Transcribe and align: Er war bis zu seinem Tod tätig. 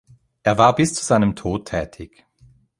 Er 0.41 0.57
war 0.57 0.73
bis 0.73 0.95
zu 0.95 1.05
seinem 1.05 1.35
Tod 1.35 1.67
tätig. 1.67 2.25